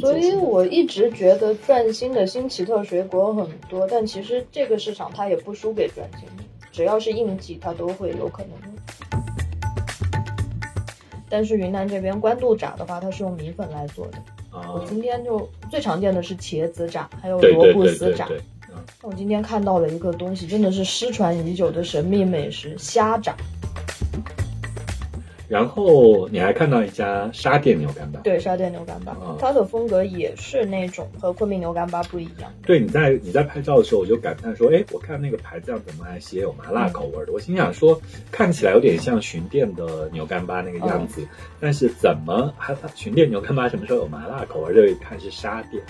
[0.00, 6.28] 所以我一直觉得钻心的新奇特水果很多，但其实这个市场它也不输给钻心，
[6.72, 8.50] 只要是应季，它都会有可能。
[11.28, 14.18] 但是云南这边官渡炸的话，它是用米粉来做的。
[14.52, 18.26] 我啊，今天就最常见的是茄子炸，还有萝卜丝炸。
[18.26, 18.38] 对，
[18.70, 23.34] 嗯，我今天看到了一个东西，真的是失传已久的神秘美食——虾炸。
[25.48, 32.52] 然后你还看到一家沙店牛干巴，对，沙甸牛干巴，嗯它的风格也是那种和昆明牛干巴不一样。
[32.64, 37.32] 对，你在你在拍照的时候，我就感叹说，哎，我看那个牌子上怎么还写有麻辣口味的？
[37.32, 38.00] 我心想说，
[38.30, 41.26] 看起来有点像巡店的牛干巴那个样子，
[41.60, 44.74] 但是怎么还它巡店牛干巴什么时候有麻辣口味？
[44.74, 45.82] 这一看是沙店。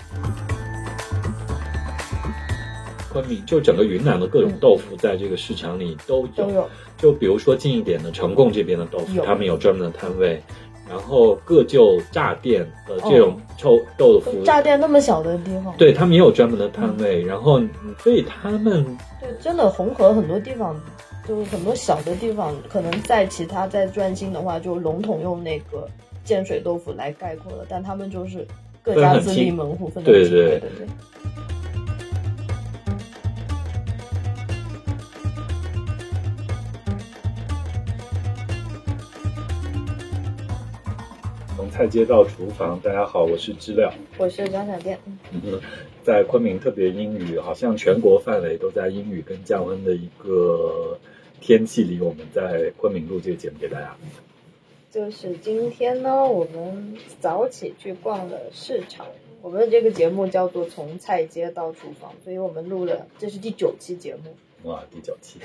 [3.17, 6.45] 昆明就整个云南的各种豆腐，在这个市场里都有。
[6.45, 10.39] 都有，就比如说近一点的呈贡这边的豆腐，他们有专门的摊位，
[10.87, 17.69] 然后各就炸店的这种臭豆腐，炸店那么小的地方，对他们也有专门的摊位，然后嗯
[17.99, 18.85] 所以他们
[19.19, 20.79] 对，真的红河很多地方，
[21.27, 25.87] 就是很多小的地方，可能在其他在转心的话，就笼统用那个
[26.23, 28.45] 建水豆腐来概括了，但他们就是
[28.83, 30.31] 各家自立门户，分得清。
[30.31, 30.87] 对对对
[41.77, 43.93] 菜街到厨房，大家好，我是知了。
[44.17, 44.97] 我是张小店，
[45.31, 45.61] 嗯，
[46.03, 50.97] 在昆明特别阴雨，好像全国范围都在阴雨跟降温的一个
[51.39, 53.95] 天气里，我们在昆明录这个节目给大家。
[54.89, 59.05] 就是今天呢，我们早起去逛了市场。
[59.43, 64.33] 我们的这个节目叫做《从菜街到厨房》，所以我们录了，这是第九期节目，
[64.67, 65.37] 哇，第九期，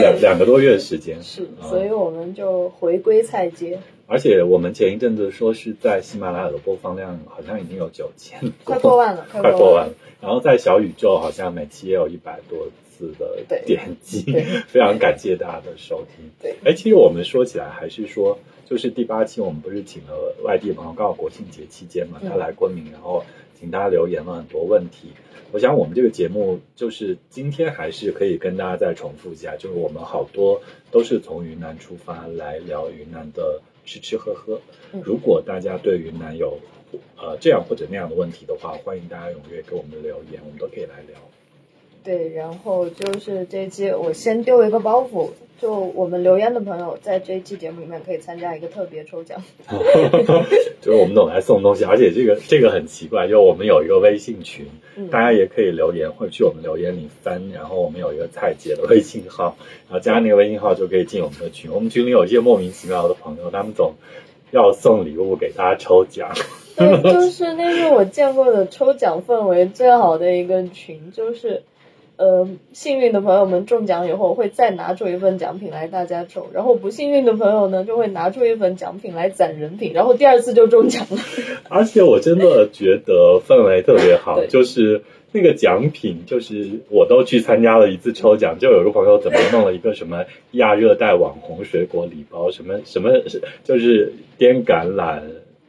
[0.00, 3.78] 两两个多月的时间是，啊所以我们就回归菜街，
[4.10, 9.94] 而且我们前一阵子说是在喜马拉雅的播放量好像已经有九千，快过万了，快过万了。
[10.20, 14.22] 然后在小宇宙好像每期也有一百多次的点击，
[14.66, 16.28] 非常感谢大家的收听。
[16.42, 18.36] 对哎，其实我们说起来还是说，
[18.68, 23.24] 就是第八期我们不是请了外地朋友，刚好国庆节期间嘛，嗯他来昆明，然后
[23.60, 25.12] 请大家留言了很多问题。
[25.52, 30.60] 我想我们这个节目就是今天还是可以跟大家再重复一下，就是我们好多
[30.90, 34.60] 都是从云南出发来聊云南的吃吃喝喝。
[34.92, 36.58] 嗯如果大家对云南有
[37.16, 41.18] 呃这样或者那样的问题的话，欢迎大家踊跃给我们留言，我们都可以来聊。
[42.04, 45.30] 对，然后就是这期我先丢一个包袱，
[45.60, 49.42] 就我们留言的朋友在这一期节目里面可以参加一个特别抽奖。
[50.80, 54.66] 就是我们总来送东西，而且这个这个很奇怪，就我们有一个微信群，
[54.96, 59.56] 嗯大家也可以留言或者去我们留言里翻，然后我们有一个蔡姐的微信号，
[59.90, 61.70] 然后加那个微信号就可以进我们的群。
[61.70, 63.94] 我们群里有一些莫名其妙的朋友，他们总
[64.52, 66.32] 要送礼物给大家抽奖。
[66.76, 71.62] 对， 就是那是我见过的抽奖氛围最好的一个群，就是。
[72.20, 81.16] 呃，幸运的朋友们中奖以后会再拿出一份奖品来大家抽，然后不幸运的朋友呢就会拿出一份奖品来攒人品，然后第二次就中奖了。
[81.70, 93.12] 而且我真的觉得氛围特别好， 就是那个奖品，就是我都去参加了一次抽奖，就有个朋友怎么弄了一个什么亚热带网红水果礼包，什么什么
[93.64, 95.22] 就是滇橄榄、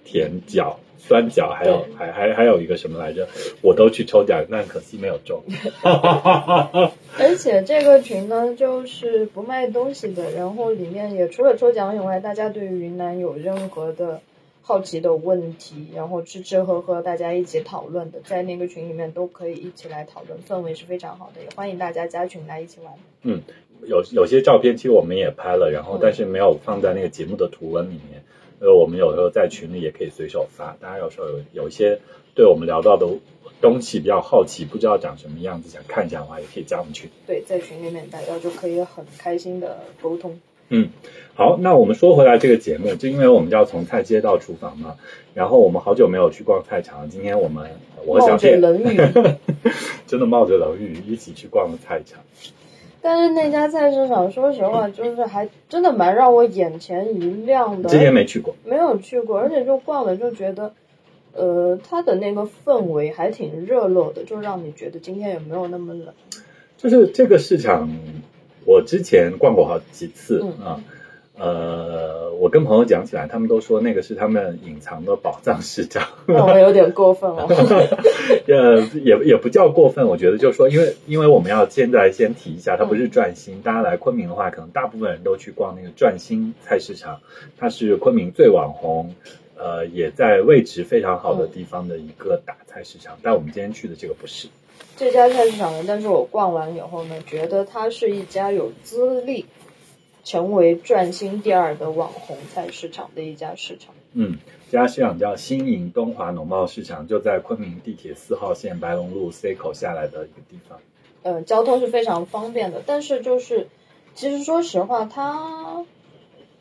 [0.04, 3.28] 甜角、酸角，还有还还还有一个什么来着，
[3.62, 5.42] 我都去抽奖，但可惜没有中。
[7.18, 14.22] 而且这个群呢，就是不卖东西的，然后里面也除了抽奖以外，大家对于云南有任何的
[14.62, 22.94] 好奇的问题，然后吃吃喝喝，大家一起讨论的，在那个群里面都可以一起来讨论，氛围是非常好的，也欢迎大家加群来一起玩。
[23.24, 23.42] 嗯
[23.88, 28.24] 有有些照片其实我们也拍了，然后嗯但是没有放在那个节目的图文里面。
[28.62, 32.00] 呃，我们有时候在群里也可以随手发，大家有时候有有一些
[32.36, 33.08] 对我们聊到的
[33.60, 37.10] 东西比较好奇，不知道长什么样子，想看一下的话，也可以加我们群。
[37.26, 40.40] 对，在群里面大家就可以很开心的沟通。
[40.70, 40.90] 嗯
[41.34, 44.96] 好，那我们说回来这个节目，就因为我们要从菜街到厨房嘛，
[45.34, 47.72] 然后我们好久没有去逛菜场，今天我们
[48.06, 48.96] 我和冒着小谢冷雨，
[50.06, 52.22] 真的冒着冷雨一起去逛了菜场。
[53.02, 57.90] 但是那家菜市场，说实话，就是还真的蛮让我眼前一亮的。
[57.90, 60.72] 之前没去过，没有去过，而且就逛了就觉得，
[61.34, 66.14] 呃，它的那个氛围还挺热络的，就让你觉得今天也没有那么冷。
[66.78, 67.90] 就是这个市场，
[68.66, 70.82] 我之前逛过好几次嗯啊。
[71.42, 76.08] 呃，我跟朋友讲起来，他们都说那个是他们隐藏的宝藏市场。
[76.28, 77.48] 那我有点过分了。
[78.46, 83.64] 呃，也也不叫过分，我觉得就是说，因为因为我们要现在先提一下，它不是转心。
[83.64, 87.22] 大家来昆明的话，可能大部分人都去逛那个转心菜市场，
[87.58, 89.16] 它是昆明最网红，
[89.58, 94.48] 呃，也在位置非常好的地方的一个大菜市场，但我们今天去的这个不是。
[94.98, 99.48] 这家菜市场呢，但是我逛完以后呢，觉得它是一家有资历
[100.24, 103.94] 成为转新第二的网红菜市场的一家市场。
[104.14, 104.38] 嗯，
[104.70, 110.80] 这家市场叫新营东华农贸市场，就在昆明地铁四号线白龙路 C 口下来的一个地方。
[111.24, 113.68] 呃，交通是非常方便的，但是就是
[114.16, 115.86] 其实说实话，它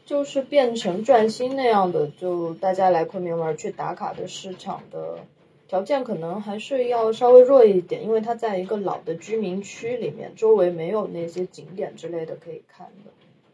[0.06, 5.18] 就是变成转新那样的，就大家来昆明玩去打卡的市场的
[5.66, 13.10] 条件可能还是要稍微弱一点，因为它在一个老的居民区里面，周围没有那些景点之类的可以看的。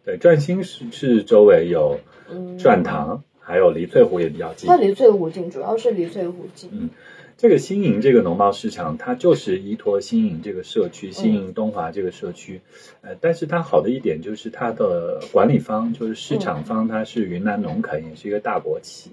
[0.07, 1.99] 对，转新是是周围有
[2.31, 4.77] 嗯，转塘，还有黎翠湖也比较近它。
[4.77, 6.71] 离翠湖近，主要是离翠湖近。
[6.73, 6.91] 嗯
[7.37, 12.63] 这个新营这个农贸市场，它就是依托新营这个社区，新营东华这个社区，
[13.03, 19.11] 呃，但是它好的一点就是它的管理方，就是市场方，它是云南农垦，也是一个大国企，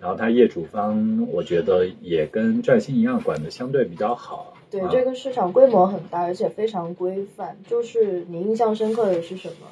[0.00, 4.54] 然后它业主方，我觉得也跟转兴一样，管的相对比较好。
[4.70, 7.58] 对，啊这个市场规模很大，而且非常规范。
[7.68, 9.66] 就是你印象深刻的是什么？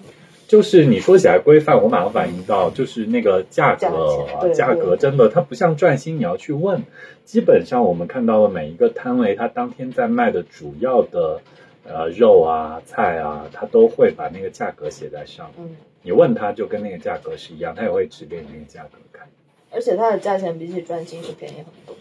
[0.47, 6.83] 就是你说起来规范，我马上反应到，就是那个价价格啊，价格真的，它不像转心，你要去问。
[7.25, 11.41] 基本上我们看到的每一个摊位，它当天在卖的主要的
[11.85, 15.67] 呃肉啊、菜啊，它都会把那个价格写在上面。
[15.67, 19.27] 嗯，你问他就跟那个价格是一样，他也会指给你那个价格看。
[19.73, 21.97] 而且它的价钱比起转心是便宜很多。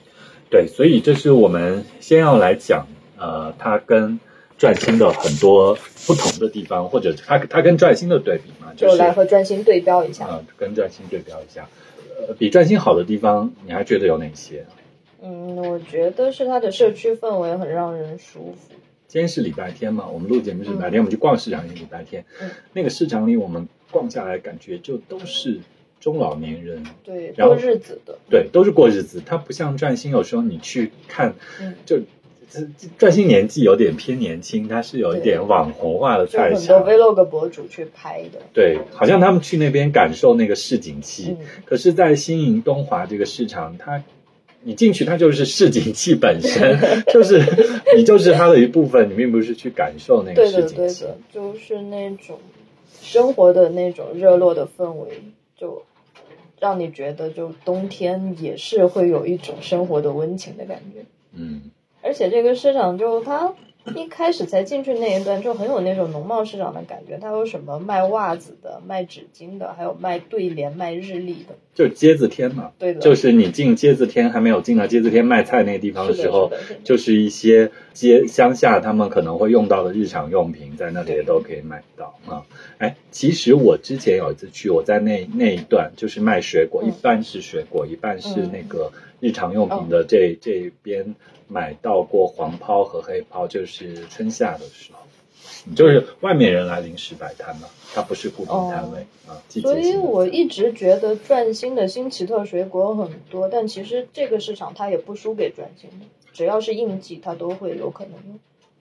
[0.50, 2.86] 对，所以这是我们先要来讲，
[3.18, 4.20] 呃，它跟
[4.64, 5.78] 转新的很多
[6.08, 10.26] 不同的地方，或者它它跟转新的对比嘛，就就是来和转新对标一下。
[10.32, 11.68] 嗯，跟转新对标一下。
[12.26, 14.66] 呃，比转新好的地方，你还觉得有哪些？
[15.22, 18.74] 嗯，我觉得是它的社区氛围很让人舒服。
[19.10, 22.24] 今天是礼拜天嘛，我们录节目是礼拜天，我们去逛市场礼拜天。
[22.42, 25.60] 嗯那个市场里，我们逛下来，感觉就都是
[26.00, 28.18] 中老年人，对，过日子的。
[28.30, 29.22] 对，都是过日子。
[29.26, 32.00] 它不像转新，有时候你去看，嗯，就
[32.54, 36.86] 这这转新年纪有点偏年轻，他是有一点网红化的就很多菜场。
[36.86, 38.40] vlog 博主去拍的。
[38.54, 41.36] 对，好像他们去那边感受那个市井气。
[41.40, 44.04] 嗯，可是，在新营东华这个市场，它
[44.62, 46.80] 你进去，它就是市井气本身，
[47.12, 47.42] 就是
[47.98, 51.04] 你就是它的一部分，你并不是去感受那个对的，市井气。
[51.04, 52.40] 对的，就是那种
[53.02, 55.10] 生活的那种热络的氛围，
[55.58, 55.84] 就
[56.60, 61.04] 让你觉得，就冬天也是会有一种生活的温情的感觉。
[61.36, 61.64] 嗯，
[62.04, 63.54] 而且这个市场就它
[63.96, 71.56] 一开始才进去那一段就很有那种农贸市场的感觉，它有什么卖袜子的、卖纸巾的，还有卖对联、卖日历的。
[71.74, 76.52] 就街子天嘛，对的，就是你进街子天还没有进到街子天卖菜那个地方的时候，
[76.84, 82.46] 就是一些街乡下他们可能会用到的日常用品，在那里也都可以买到啊。
[82.78, 88.92] 哎，其实我之前有一次去，我在那那一段就是卖水果，嗯一半是水果，一半是嗯那个
[89.24, 91.16] 日常用品的这、这边
[91.48, 95.00] 买到过黄抛和黑抛，就是春夏的时候。
[95.78, 108.40] 就是外面人来临时摆摊嘛，它不是固定摊位、啊，所以我一直觉得转新的新奇特水果很多，但其实这个市场它也不输给转新的，只要是应季，它都会有可能用。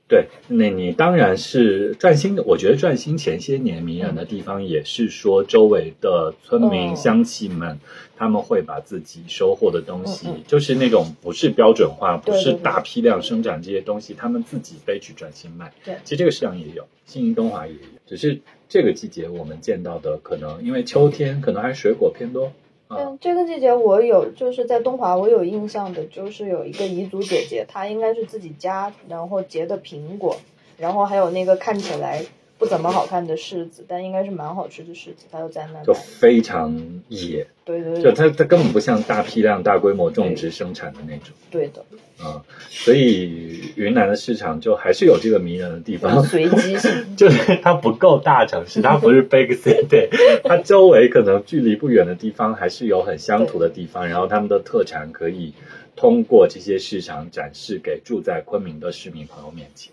[0.08, 2.42] 对，那你当然是转新的。
[2.42, 7.78] 我觉得转新前些年迷人的地方，也是说周围的村民嗯乡亲们，
[8.14, 15.72] 他们会把自己收获的东西，就是那种不是标准化，不是大批量生产这些东西，他们自己背去转新卖。
[15.82, 18.38] 对其实这个市场也有，新营东华也有，只是
[18.68, 22.52] 这个季节我们见到的可能因为秋天，可能还是水果偏多。
[22.96, 30.36] 嗯，这个季节我有就是在东华，我有印象的，就是有一个彝族姐姐，她应该是自己家，然后结的苹果，
[30.76, 32.24] 然后还有那个看起来
[32.62, 35.92] 不怎么好看的柿子，但应该是蛮好吃的柿子，它就在那就。
[35.92, 36.72] 非常
[37.08, 41.34] 野，对对对，就它它根本不像大批量大规模种植生产的那种。
[41.50, 41.84] 对的，
[42.24, 46.92] 啊、所以云南的市场就还是有这个迷人的地方，随机性。
[47.18, 50.08] 就是它不够大城市，它不是 big city，
[50.46, 55.52] 它周围可能距离不远的地方还是有很乡土的地方，然后他们的特产可以
[55.96, 59.92] 通过这些市场展示给住在昆明的市民朋友面前。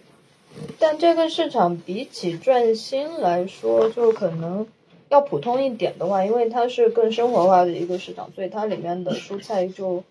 [0.80, 4.68] 但这个市场比起转新来说，就可能
[5.10, 10.04] 要普通一点的话，因为它是更生活化的一个市场，所以它里面的蔬菜就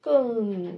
[0.00, 0.72] 更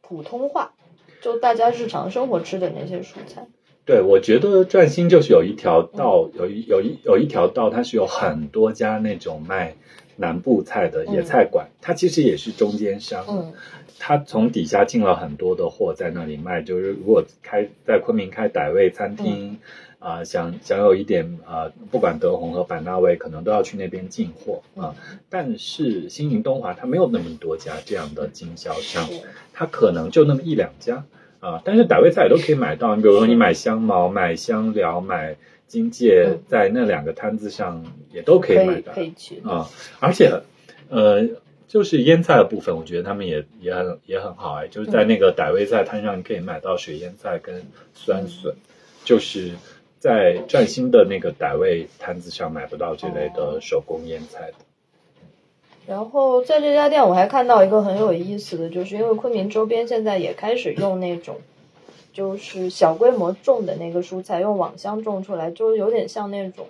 [0.00, 0.72] 普通话，
[1.20, 3.46] 就大家日常生活吃的那些蔬菜。
[3.84, 9.76] 对，我觉得转新就是有一条道，有一有一有一条道，它是有很多家那种卖
[10.16, 13.24] 南部菜的野菜馆，它其实也是中间商。
[13.28, 13.52] 嗯，
[13.98, 19.58] 他从底下进了很多的货在那里卖，就是如果开在昆明开傣味餐厅，嗯
[19.98, 24.94] 啊、想想有一点啊、不管德宏和版纳味可能都要去那边进货啊。
[25.30, 29.22] 但是新营东华它没有那么多家这样的经销商，是
[29.52, 31.04] 它可能就那么一两家
[31.40, 31.62] 啊。
[31.64, 35.36] 但是傣味菜也都可以买到，你比如说你买香茅、买香料、买
[35.66, 39.40] 金芥嗯，在那两个摊子上也都可以可以买到可以去。
[39.44, 39.68] 啊。
[39.98, 40.42] 而且
[40.90, 41.26] 呃。
[41.76, 48.54] 就是腌菜的部分，我觉得他们也也很也很好哎，就是在那个傣味菜摊上，你可以买到水腌菜跟酸笋，
[49.04, 49.50] 就是
[49.98, 54.54] 在湛新的那个傣味摊子上买不到这类的手工腌菜的。
[55.86, 61.36] 然后在这家店我还看到一个很有意思的，就是因为昆明周边现在也开始用那种，
[62.14, 66.68] 就是小规模种的那个蔬菜，用网箱种出来，就有点像那种，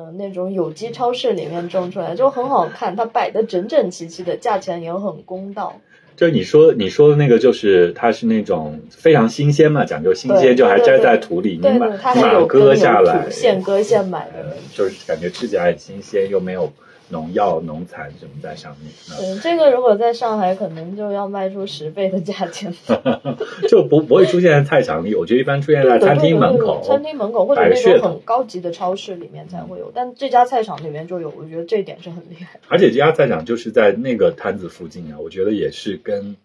[0.00, 5.78] 呃，那种有机超市里面种出来，就很好看，它摆的整整齐齐的，价钱也很公道。
[6.16, 16.72] 就是你说你说的那个，就是它是那种非常新鲜嘛，讲究新鲜，就还摘在土里，你对对，买你它还有割下来，，现割现买的呃，就是感觉吃起来很新鲜，又没有
[17.10, 18.90] 农药、农残什么在上面。
[19.10, 22.74] 啊对，这个如果在上海，可能就要卖出十倍的价钱。
[23.68, 26.82] 就不不会出现在菜场里，我觉得一般出现在餐厅门口。
[26.82, 32.60] 餐厅门口或者那种很高级的超市里面才会有，但这家菜场里面就有，我觉得这一点是很厉害。
[32.68, 36.36] 而且这家菜场就是在那个摊子附近啊，我觉得也是跟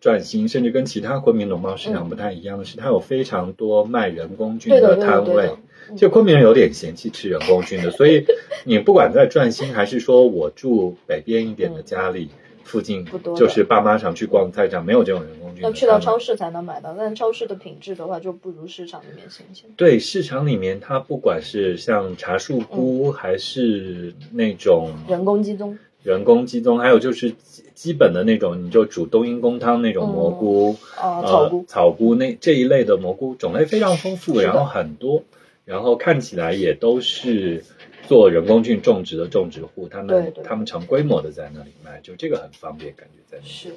[0.00, 5.50] 转新甚至跟其他昆明农贸市场不太一样的是，它有非常多卖人工菌对的，摊位。
[5.96, 8.24] 就昆明人有点嫌弃吃人工菌的，所以
[8.64, 12.28] 你不管在转新还是说我住北边一点的家里
[12.64, 13.04] 附近
[13.36, 15.62] 就是爸妈常去逛菜场，没有这种人工菌。
[15.62, 19.70] 要去到超市才能买到，但超市的品质的话就不如市场里面新鲜。
[19.76, 35.22] 对市场里面，它不管是像茶树菇，还是那种人工鸡枞，人工鸡枞，还有就是基基本的那种，你就煮冬阴功汤那种蘑菇，啊，呃草菇，草菇那这一类的蘑菇种类非常丰富，然后很多，
[35.64, 37.64] 然后看起来也都是
[38.08, 43.48] 做人工菌种植的种植户，他们他们成规模的在那里卖，就这个很方便，感觉在那里。
[43.48, 43.72] 是，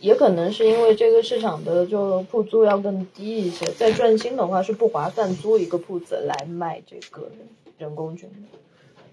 [0.00, 7.30] 也可能是因为这个市场的就铺租要更低一些，在转新的话是不划算租一个铺子来卖这个
[7.78, 8.58] 人工菌的。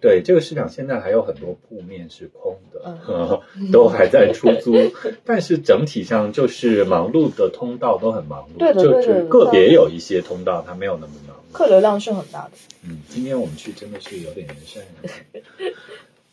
[0.04, 3.42] 对，这个市场现在还有很多铺面是空的，嗯
[3.72, 4.74] 都还在出租，
[5.24, 11.40] 但是整体上就是忙碌的通道都很忙碌，对就是个别有一些通道它没有那么忙碌。
[11.54, 12.52] 客流量是很大的。
[12.86, 15.72] 嗯，今天我们去真的是有点人山人海，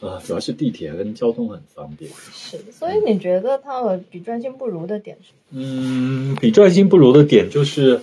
[0.00, 2.10] 呃，主要是地铁跟交通很方便。
[2.34, 5.28] 是，所以你觉得它和比专心不如的点是？
[5.52, 8.00] 嗯，比专心不如的点就是，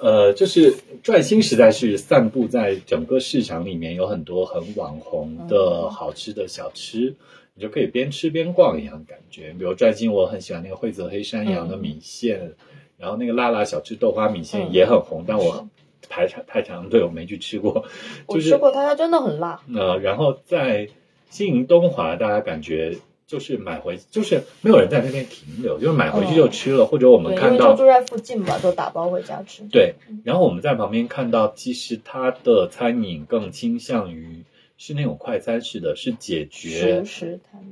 [0.00, 7.14] 呃，就是转新实在是散布在整个市场里面，有很多很网红的好吃的小吃，
[7.54, 9.54] 你就可以边吃边逛一样感觉。
[9.58, 12.54] 比如转新，我很喜欢那个惠泽黑山羊的米线，
[12.96, 15.68] 然后那个辣辣小吃豆花米线嗯也很红，但我
[16.08, 17.84] 排长太长队我没去吃过，
[18.26, 19.60] 就是我吃过它，它真的很辣。
[19.74, 20.88] 呃，然后在
[21.28, 22.96] 经营东华，大家感觉
[23.30, 29.62] 就是买回，就是没有人在那边停留，就是买回去就吃了，或者我们看到就住在附近嘛，都打包回家吃。
[29.70, 29.94] 对，
[30.24, 34.42] 然后我们在旁边看到，其实它的餐饮更倾向于
[34.76, 37.04] 是那种快餐式的，是解决。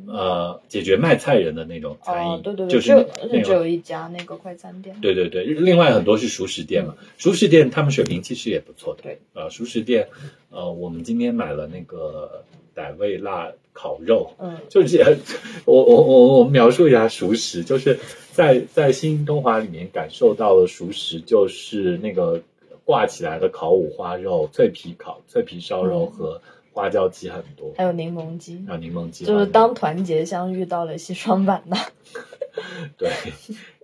[0.07, 4.97] 呃解决卖菜人的那种餐饮，哦，对对对，就是只有那那种而且只有一家那个快餐店。
[5.03, 9.03] 对对对，另外很多是熟食店嘛，熟食店他们水平其实也不错的。
[9.03, 10.09] 对，呃，熟食店，
[10.51, 12.43] 呃，我们今天买了那个
[12.75, 15.19] 傣味辣烤肉，嗯，就是
[15.65, 17.97] 我我我我描述一下熟食，就是
[18.33, 22.43] 在在新东华里面感受到的熟食，就是那个
[22.85, 26.43] 挂起来的烤五花肉、脆皮烤、脆皮烧肉嗯和
[26.73, 31.79] 花椒鸡很多，还有柠檬鸡，还有柠檬鸡，就是当团结相遇到了西双版纳。
[32.99, 33.09] 对，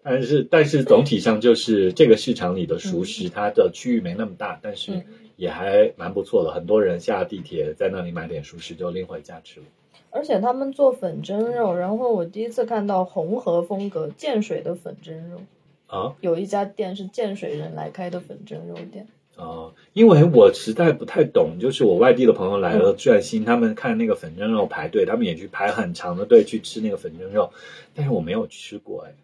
[0.03, 5.05] 但是但是总体上就是这个市场里的熟食，它的区域没那么大，但是嗯
[5.37, 6.53] 也还蛮不错的。
[6.53, 9.67] 很多人下地铁在那里买点熟食就拎回家吃了。
[10.15, 15.41] 而且他们做粉蒸肉，然后我第一次看到红河风格建水的粉蒸肉，
[15.89, 16.15] 啊？
[16.21, 19.09] 有一家店是建水人来开的粉蒸肉店。
[19.37, 27.51] 啊、因为我实在不太懂，就是我外地的朋友来了转新，他们看那个粉蒸肉排队，他们也去排很长的队去吃那个粉蒸肉，
[27.97, 29.15] 但是我没有吃过哎，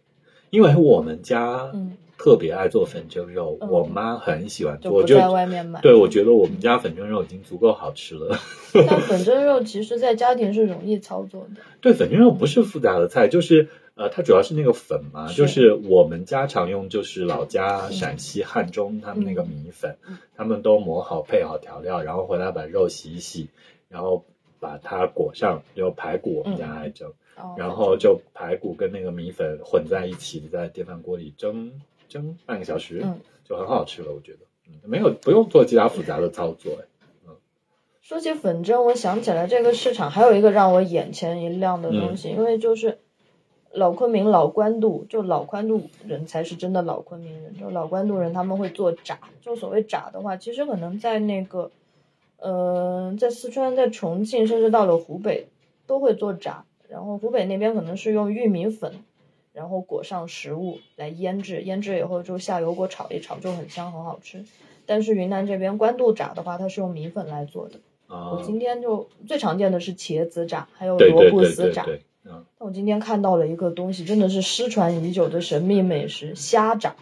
[0.51, 3.71] 因为我们家嗯，特别爱做粉蒸肉，嗯。
[3.71, 5.81] 我妈很喜欢做，我就在外面买。
[5.81, 8.39] 对我觉得我们家粉蒸肉已经足够好吃了。
[8.75, 11.63] 但粉蒸肉其实在家庭是容易操作的。
[11.81, 15.35] 对，粉蒸肉不是复杂的菜，就是呃，它主要是那个粉嘛，是。
[15.35, 20.19] 就是我们家常用，就是老家陕西汉中他们那个米粉，嗯。
[20.37, 23.49] 他们都磨好配好调料，然后回来把肉洗一洗，
[23.89, 24.27] 然后
[24.59, 27.09] 把它裹上，就排骨我们家爱蒸，
[27.39, 31.73] 哦然后就排骨跟那个米粉混在一起，在电饭锅里蒸
[32.11, 34.41] 蒸半个小时，嗯就很好吃了，我觉得。
[34.67, 36.73] 嗯没有不用做其他复杂的操作。
[37.27, 37.35] 嗯
[38.03, 42.99] 说起粉蒸，我想起来这个市场还有一个让我眼前一亮的东西，因为就是
[43.73, 51.71] 老昆明老官渡，就老官渡人才是真的老昆明人，就老官渡人他们会做炸，就所谓炸的话，其实可能在那个，
[52.39, 55.47] 呃，在四川、在重庆，甚至到了湖北
[55.87, 59.05] 都会做炸，然后湖北那边可能是用玉米粉，
[59.53, 64.45] 然后裹上食物来腌制，腌制以后就下油锅炒一炒，就很香很好吃。
[64.87, 67.81] 但是云南这边官渡炸的话，它是用米粉来做的。
[68.09, 71.87] 我今天就最常见的是茄子炸，还有萝卜丝炸。
[72.25, 76.97] 嗯，但我今天看到了一个东西，真的是失传已久的神秘美食——虾炸。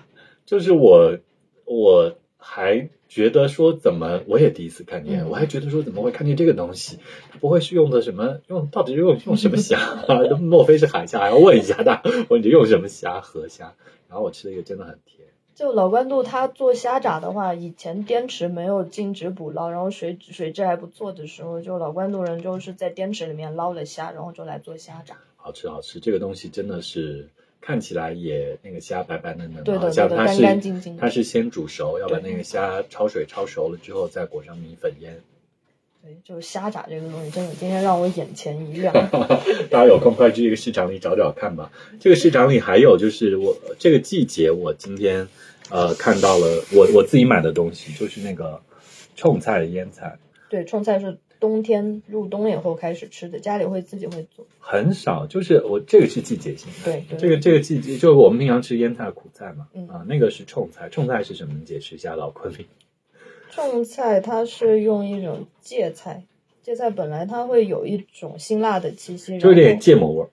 [0.44, 1.18] 就是我，
[1.64, 6.98] 我还觉得说怎么，我也第一次看见，我还觉得说怎么会看见这个东西？
[7.40, 8.40] 不会是用的什么？
[8.48, 10.04] 用到底用用什么虾？
[10.40, 11.18] 莫非是海虾？
[11.20, 13.20] 还要问一下他，问你用什么虾？
[13.20, 13.74] 河虾。
[14.08, 15.26] 然后我吃了一个，真的很甜。
[15.54, 25.16] 就老关渡，他做虾炸的话，以前滇池没有禁止捕捞，然后水水质还不错的时候，就老关渡人就是在滇池里面捞了虾，然后就来做虾炸。
[25.36, 27.28] 好吃好吃，这个东西真的是
[27.60, 35.20] 看起来也那个虾白白嫩嫩的，像它是干净净它是先煮熟，要把那个虾焯水焯熟了之后再裹上米粉腌。
[36.02, 38.92] 对，就是虾炸这个东西，真的今天让我眼前一亮。
[39.70, 41.70] 大家有空快去这个市场里找找看吧。
[41.98, 45.28] 这个市场里还有就是我这个季节，我今天。
[45.70, 48.58] 呃，看到了我我自己买的东西，就是那个
[49.16, 50.18] 冲菜的腌菜。
[50.48, 54.46] 对，冲菜是冬天入冬以后开始吃的，家里会自己会做。
[54.58, 56.84] 很少，就是我这个是季节性的。
[56.84, 60.88] 对，这个这个季节就是我们平常吃腌菜苦菜嘛，啊，那个是冲菜。
[60.88, 61.60] 冲菜是什么？
[61.64, 62.66] 解释一下，老昆明。
[63.50, 66.24] 冲菜它是用一种芥菜，
[66.62, 70.28] 芥菜本来它会有一种辛辣的气息，就有点芥末味儿。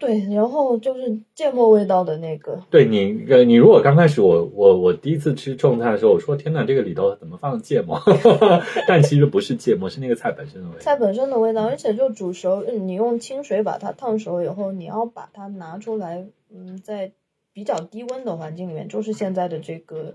[0.00, 2.58] 对，然后就是芥末味道的那个。
[2.70, 8.00] 对你，呃，你如果刚开始我我我第一次吃种菜的时候，我说天哪，这个里头怎么放芥末？
[8.88, 10.80] 但其实不是芥末，是那个菜本身的味道。
[10.80, 17.12] 菜本身的味道，而且就煮熟，你用清水把它烫熟以后，你要把它拿出来，嗯，在
[17.52, 20.14] 比较低温的环境里面，就是现在的这个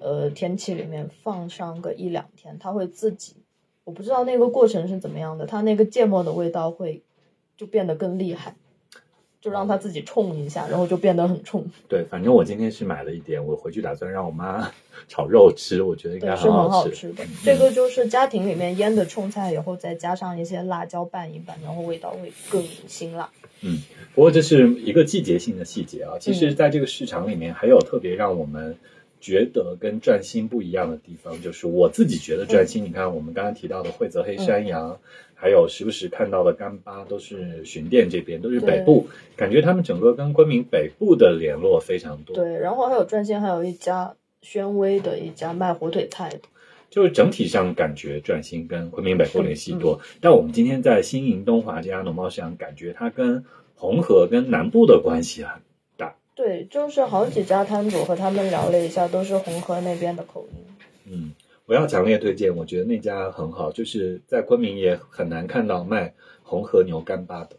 [0.00, 3.36] 呃天气里面放上个一两天，它会自己，
[3.84, 7.02] 我不知道那个过程是怎么样的，它那个芥末的味道会
[7.58, 8.56] 就变得更厉害。
[9.46, 11.64] 就让它自己冲一下，然后就变得很冲。
[11.88, 14.68] 对，反正我今天是买了一点，我回去打算让我妈
[15.06, 17.24] 炒肉吃，我觉得应该是很好吃的。
[17.44, 23.30] 这个就是家庭里面腌的冲菜，以后再加上一些辣椒拌一拌，然后味道会更辛辣。
[23.60, 23.78] 嗯，
[24.16, 26.18] 不过这是一个季节性的细节啊。
[26.18, 28.76] 其实，在这个市场里面，还有特别让我们
[29.20, 32.84] 觉得跟转心不一样的地方，就是我自己觉得转心。
[32.84, 34.98] 你看，我们刚刚提到的惠泽黑山羊。
[35.38, 42.34] 还有时不时看到的干巴都是巡店这边，都是北部，感觉他们整个跟昆明北部的联络非常多。
[42.34, 46.40] 对，然后还有转心，还有一家宣威的一家卖火腿菜的，
[46.88, 50.00] 就是整体上感觉转心跟昆明北部联系多。
[50.22, 55.65] 但我们今天在新营东华这家农贸市场，感觉它跟红河跟南部的关系很大。
[56.36, 60.64] 对，就是好几家摊主和他们聊了一下，都是红河那边的口音。
[61.06, 61.32] 嗯。
[61.68, 67.56] 我要强烈推荐，我觉得那家很好，就是在昆明也很难看到卖红河牛干巴的。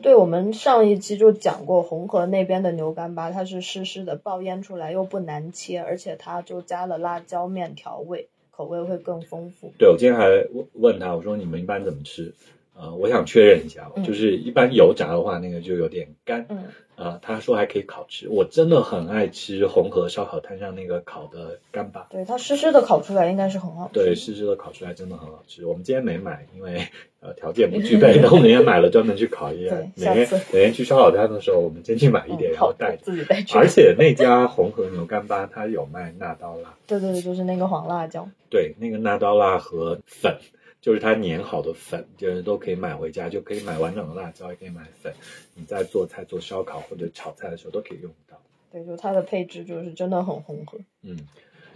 [0.00, 9.74] 对，我们上一期就讲过红河那边的牛干巴，它是湿湿的，爆腌出来又不难切，而且它就加了辣椒面调味，口味会更丰富。
[9.76, 12.32] 对，我今天还问问他，我说你们一般怎么吃？
[12.76, 16.46] 呃，我想确认一下，就是一般油炸的话，那个就有点干。
[16.48, 16.64] 嗯。
[16.96, 22.06] 啊，他说还可以烤吃，我真的很爱吃红河烧烤摊上那个烤的干巴。
[22.08, 23.94] 对，它湿湿的烤出来应该是很好吃。
[23.94, 25.66] 对，湿湿的烤出来真的很好吃。
[25.66, 26.86] 我们今天没买，因为
[27.18, 28.20] 呃条件不具备。
[28.20, 29.74] 等我哪天买了，专门去烤一下。
[29.98, 33.58] 每天每天去烧烤摊的时候，我们先去买一点，然后带自己带去。
[33.58, 36.76] 而且那家红河牛干巴，它有卖纳刀辣。
[36.86, 38.28] 对对对，就是那个黄辣椒。
[38.48, 40.36] 对，那个纳刀辣和粉。
[40.84, 45.10] 就是它碾好的粉，就是都可以买回家，就可以买完整的辣椒，也可以买粉。
[45.54, 48.38] 你在做菜、做烧烤或者炒菜的时候都可以用到。
[48.70, 50.78] 对，就它的配置就是真的很红合。
[51.00, 51.16] 嗯。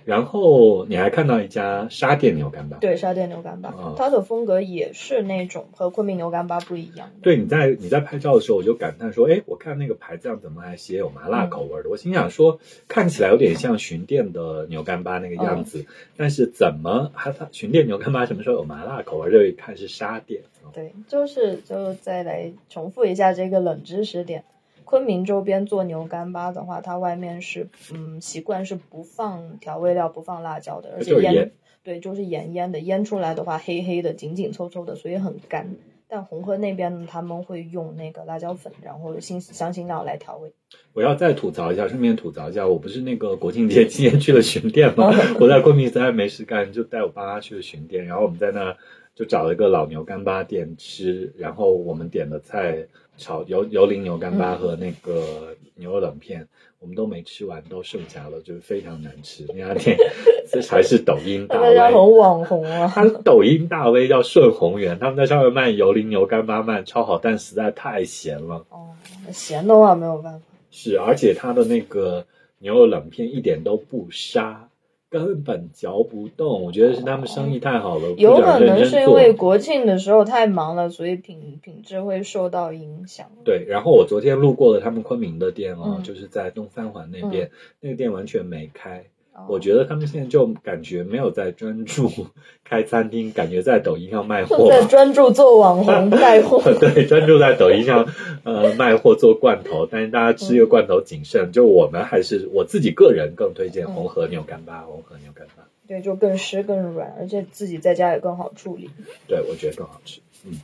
[0.08, 7.10] 然后你还看到一家沙甸牛干巴，对，沙甸牛干巴，它的风格也是那种和昆明牛干巴不一样。
[7.20, 11.90] 对，你在你在拍照的时候，我就感叹说，哎，我看那个牌子上怎么还写有麻辣口味的？
[11.90, 15.84] 我心想说，看起来有点像巡店的牛干巴那个样子，
[16.16, 19.30] 但是怎么还它巡店牛干巴什么时候有麻辣口味？
[19.30, 20.40] 这一看是沙店。
[20.72, 24.42] 对，就是就再来重复一下这个冷知识点。
[24.88, 35.76] 昆明周边做牛干巴的话，它外面是嗯习惯是不放调味料、不放辣椒的，而且腌对就是盐腌的，腌出来的话黑黑的、紧紧凑凑的，所以很干。
[36.10, 40.50] 但红河那边呢，他们会用那个辣椒粉，然后新香辛料来调味。
[40.94, 45.12] 我要再吐槽一下，顺便吐槽一下，我不是那个国庆节期间去了巡店吗？
[45.38, 48.74] 我在昆明实在没事干，就带我爸妈去了巡店，然后我们在那
[49.18, 56.46] 就找了一个老牛干巴店吃，然后我们点的菜炒油油淋牛干巴和那个牛肉冷片。
[56.78, 59.44] 我们都没吃完，都剩下了，就是非常难吃。
[59.48, 59.96] 那家店
[60.48, 62.86] 这才是抖音大 V，很网红啊。
[62.86, 68.64] 他抖音大 V 叫顺宏源，他们在上面卖油淋牛干巴卖超好，但实在太咸了。
[68.68, 68.94] 哦，
[69.32, 70.46] 咸的话没有办法。
[70.70, 72.24] 是，而且他的那个
[72.60, 74.67] 牛肉冷片一点都不沙。
[75.10, 83.26] 根本嚼不动，我觉得是他们生意太好了，有可能是因为国庆的时候太忙了，所以品品质会受到影响。
[83.44, 89.04] 对，然后我昨天路过了他们昆明的店哦，就是在东三环那边，那个店完全没开。
[89.46, 92.10] 我觉得他们现在就感觉没有在专注
[92.64, 96.60] 开餐厅，感觉在抖音上卖货，在专注做网红 带货。
[96.80, 98.06] 对，专注在抖音上
[98.44, 101.52] 呃卖货做罐头，但是大家吃这个罐头谨慎。
[101.52, 105.64] 就我们还是我自己个人更推荐红河牛干巴，红河牛干巴。
[105.86, 108.90] 对，就更湿更软，而且自己在家也更好处理。
[109.26, 110.20] 对，我觉得更好吃。
[110.44, 110.60] 嗯。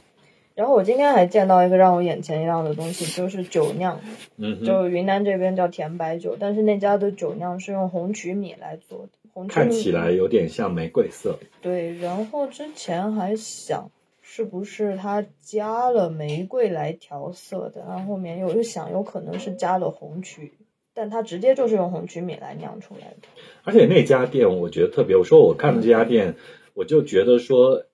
[0.55, 4.01] 然后我今天还见到一个让我眼前一亮的东西，就是酒酿，
[4.37, 11.41] 嗯，就云南这边叫甜白酒，但是那家的酒酿是用红曲米来做的，红看起来有点像玫瑰色。
[11.61, 13.91] 对，然后之前还想
[14.23, 20.53] 是不是他加了玫瑰来调色的，然后后面又想有可能是加了红曲，
[20.95, 23.27] 但他直接就是用红曲米来酿出来的。
[23.65, 26.37] 而且那家店我觉得特别，我说我看了这家店，
[26.75, 27.87] 我就觉得说。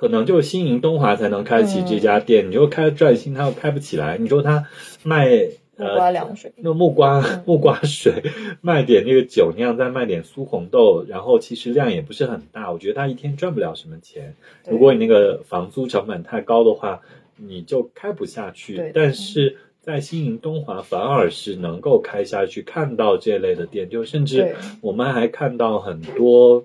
[0.00, 4.16] 可能就是新营东华才能开起这家店，你就开转心，他又开不起来。
[4.16, 4.66] 你说他
[5.02, 5.28] 卖
[5.76, 8.22] 木瓜凉水，那木瓜木瓜水，
[8.62, 12.72] 卖点那个酒酿，再卖点酥红豆，然后其实量也不是很大。
[12.72, 14.34] 我觉得他一天赚不了什么钱。
[14.66, 17.02] 如果你那个房租成本太高的话，
[17.36, 18.92] 你就开不下去。
[18.94, 26.64] 但是在新营东华反而是能够开下去，看到这类的店，就甚至我们还看到很多。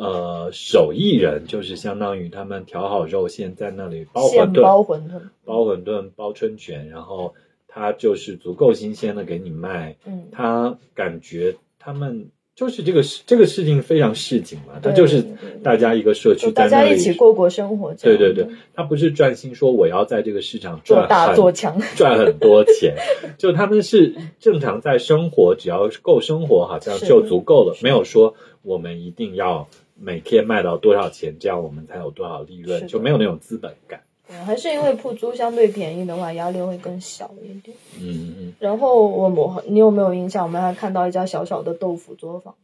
[0.00, 7.34] 呃，手艺人就是相当于他们调好肉馅在那里包馄饨，包馄饨，包馄饨，包春卷，然后
[7.68, 9.96] 他就是足够新鲜的给你卖。
[10.06, 15.22] 嗯，他感觉他们就是这个这个事情非常市井嘛，他就是
[15.62, 17.92] 大家一个社区，大家一起过过生活。
[17.92, 22.96] 对对对，他不是专心说我要在这个市场赚大做强 赚很多钱，
[23.36, 29.68] 就他们是正常在生活，只要够生活，好像就足够了，没有说我们一定要。
[30.02, 34.00] 每天卖到多少钱，这样我们才有多少利润，就没有那种资本感。
[34.46, 37.76] 还是因为铺租相对便宜的话，压力会更小一点。
[38.00, 38.54] 嗯嗯。
[38.60, 40.44] 然后我我你有没有印象？
[40.44, 42.54] 我们还看到一家小小的豆腐作坊。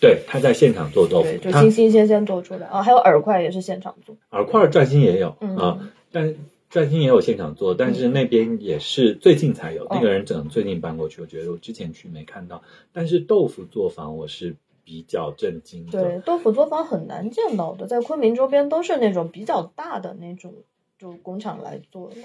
[0.00, 2.82] 对，他在现场做豆腐，就新新鲜鲜做出来啊。
[2.82, 5.78] 还有饵块也是现场做，饵块转心也有啊，
[6.10, 6.34] 但
[6.70, 11.20] 转心也有现场做，但是那边也是最近才有，那个人只能最近搬过去。
[11.20, 14.56] 我觉得我之前去没看到，但是豆腐作坊我是。
[14.86, 15.84] 比较震惊。
[15.86, 20.54] 对，豆腐作坊很难见到的，在昆明周边都是那种比较大的那种，
[20.96, 22.16] 就工厂来做的。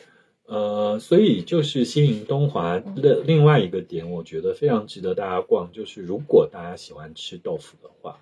[0.46, 5.72] 呃，所以就是新营东华的另外一个点，我觉得非常值得大家逛。
[5.72, 8.20] 就是如果大家喜欢吃豆腐的话，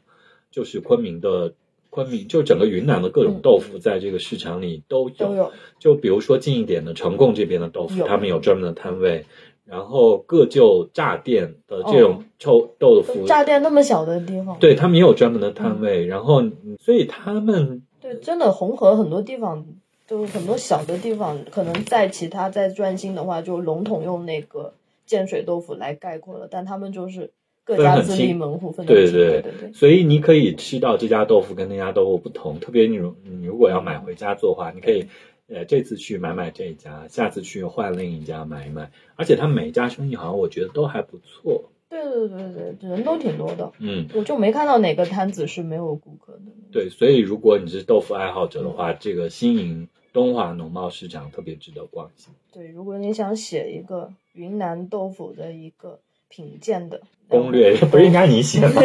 [0.49, 1.53] 就是昆明的
[1.89, 5.15] 昆明，就整个云南的各种豆腐，在这个市场里都有。
[5.15, 5.51] 都有。
[5.79, 9.25] 就比如说近一点的呈贡这边的豆腐，他们有专门的摊位。
[9.69, 16.07] 然后各就炸店的这种臭豆腐，炸店那么小的地方，对他们也有专门的摊位。
[16.07, 16.41] 然后，
[16.79, 19.63] 所以他们对真的红河很多地方，
[20.07, 24.73] 就很多小的地方，可能在其他在专心的话，就笼统用那个
[25.05, 26.47] 建水豆腐来概括了。
[26.49, 27.29] 但他们就是
[27.63, 29.73] 各家自立门户，分对对对对。
[29.73, 32.59] 所以你可以吃到这家豆腐跟那家豆腐不同。
[32.59, 35.05] 特别你如你如果要买回家做的话，你可以。
[35.49, 41.71] 呃，这次去买买这一家，下次去换另一家买一买，而且他每一家生意好像我觉得都还不错。
[41.89, 43.71] 对对对对，人都挺多的。
[43.79, 46.51] 嗯，我就没看到哪个摊子是没有顾客的。
[46.71, 52.29] 对，所以如果你是豆腐爱好者的话，这个新营东华农贸市场特别值得逛一下。
[52.51, 57.01] 对，如果你想写一个云南豆腐的一个品鉴的。
[57.29, 58.81] 攻略 不是应该你写吗？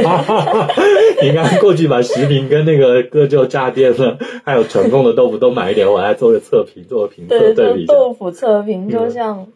[1.22, 7.86] 你 应该过去把食品跟那个各就炸店的，还有成功的豆腐都买一点，我来做个测评，做个评测对比。
[7.86, 9.48] 豆腐测评就像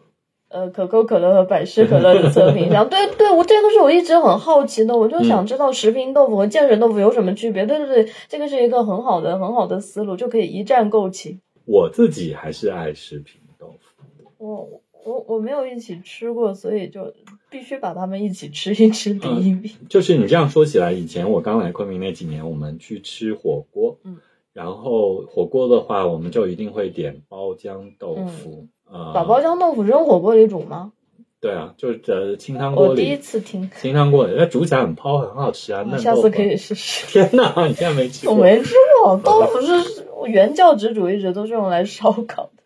[0.49, 2.87] 呃可口可乐和百事可乐的测评一样。
[2.89, 7.65] 对对，我这个是我一直很好奇的，我就想知道食品豆腐和建水豆腐有什么区别。
[7.67, 11.39] 对对对，这个是一个很好的很好的思路，就可以一站购齐。
[11.65, 14.03] 我自己还是爱食品豆腐。
[14.39, 17.13] 我我我没有一起吃过，所以就。
[17.49, 19.75] 必须把他们一起吃一吃，比一比。
[19.89, 24.17] 就是你这样说起来，以前我刚来昆明那几年，我们去吃火锅，嗯，
[24.53, 30.93] 然后火锅的话，我们就一定会点包浆豆腐，呃，把包浆豆腐扔火锅里煮吗？
[31.41, 37.07] 对啊，就是呃清汤锅我第一，次听，清汤锅里，那煮起来很泡，很好吃啊，嫩豆腐下次可以试试。
[37.11, 38.35] 天哪，你现在没吃过？
[38.35, 42.58] 我没吃过豆腐是原教旨主义者都是用来烧烤的。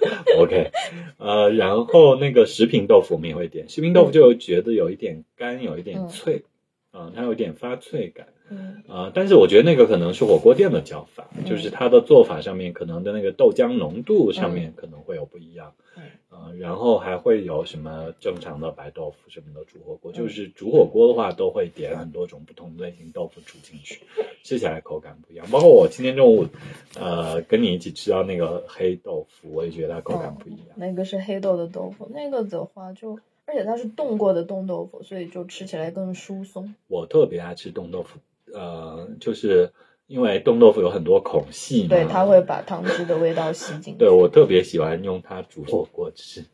[0.38, 0.70] OK，
[1.18, 6.08] 呃，然后那个食品豆腐我们也会点，食品豆腐就觉得有一点干，有一点嗯。
[6.08, 6.42] 脆，
[6.90, 24.00] 啊、它有点发脆感，嗯啊、但是我觉得那个可能是火锅店的叫法，嗯就是它的做法上面可能的那个豆浆浓度上面可能会有不一样，嗯呃，然后还会有什么正常的白豆腐什么的煮火锅，嗯就是煮火锅的话都会点很多种不同类型豆腐煮进去，
[24.42, 25.46] 吃起来口感不一样。
[25.50, 26.46] 包括我今天中午，
[26.98, 30.68] 呃，跟你一起吃到那个黑豆腐，我也觉得它口感不一样。
[30.76, 36.74] 那个是黑豆的豆腐，那个的话就，而且它是冻过的冻豆腐，所以就吃起来更疏松。
[36.86, 38.18] 我特别爱吃冻豆腐，
[38.54, 39.72] 呃，就是
[40.06, 43.98] 因为冻豆腐有很多孔隙嘛，对，它会把汤汁的味道吸进 去。
[43.98, 46.44] 对我特别喜欢用它煮火锅吃，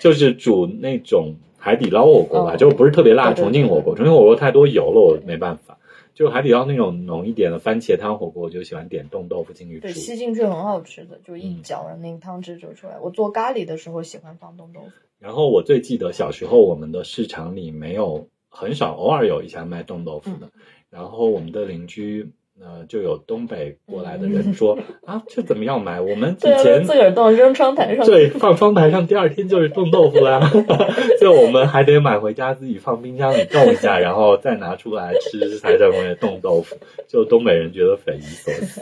[0.00, 3.32] 就是煮那种海底捞火锅吧，哦就不是特别辣。
[3.32, 5.78] 重庆火锅，重庆火锅太多油了，我没办法。
[6.14, 13.00] 就海底捞那种浓一点的番茄汤火锅，我就喜欢点冻豆腐进去对，吸进去很好吃的，就一嗯搅，然后那个汤汁就出来。
[13.00, 14.86] 我做咖喱的时候喜欢放冻豆腐。
[15.18, 20.50] 然后我最记得小时候我们的市场里没有很少，偶尔有一家卖冻豆腐的。
[20.94, 22.30] 然后我们的邻居
[22.60, 26.00] 呃就有东北过来的人说、啊，这怎么样买？
[26.00, 28.06] 我们 以前自个儿冻扔窗台上。
[28.06, 30.48] 对，放窗台上，第二天就是冻豆腐啦。
[31.20, 36.76] 就我们还得买回家自己放冰箱里冻一下，然后再拿出来吃，才成为冻豆腐。
[37.08, 38.80] 就东北人觉得匪夷所思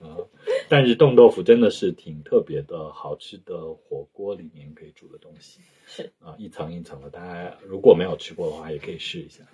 [0.00, 0.18] 啊、
[0.68, 5.60] 但是冻豆腐真的是挺特别的，好吃的火锅里面可以煮的东西。
[5.86, 9.44] 是啊、一层一层的，大家如果没有吃过的话，也可以试一下。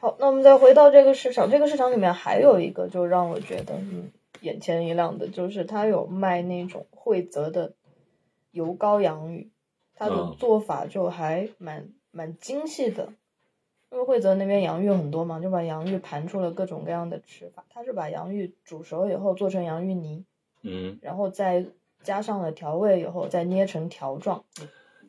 [0.00, 7.74] 好，那我们再回到这个市场，这个市场里面还有一个就让我觉得嗯眼前一亮的，就是它有卖那种惠泽的
[8.50, 9.50] 油膏洋芋，
[9.94, 13.12] 它的嗯做法就还蛮蛮精细的。
[13.90, 17.66] 因为惠泽那边洋芋很多嘛，就把洋芋盘出了各种各样的吃法。
[17.68, 20.24] 它是把洋芋煮熟以后做成洋芋泥，
[20.62, 21.66] 嗯，然后再
[22.02, 24.44] 加上了调味以后再捏成条状。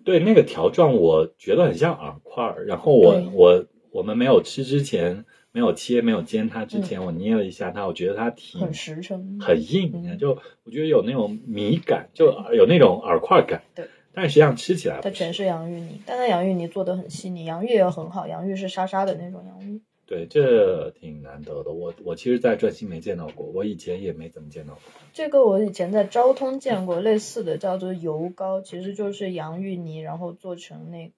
[0.04, 13.62] 对，那个条状我觉得很像饵块儿，然后我我我们没有吃之前，没有切没有煎它之前，我捏了一下它，我觉得它挺嗯很实诚，很硬，嗯就我觉得有那种米感，就有那种饵块感。
[13.76, 19.82] 对，但实际上吃起来它全是洋芋泥，但它洋芋泥做的很细腻，洋芋也很好，洋芋是沙沙的那种洋芋。
[20.06, 21.72] 对，这挺难得的。
[21.72, 24.82] 我我其实，在转心没见到过，我以前也没怎么见到过。
[25.14, 31.14] 这个我以前在昭通见过类似的，叫做油糕，其实就是洋芋泥，然后做成那个，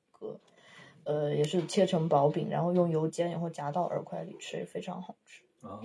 [1.06, 5.44] 呃，也是切成薄饼，然后用油煎，然后夹到饵块里吃，非常好吃。
[5.62, 5.80] 啊，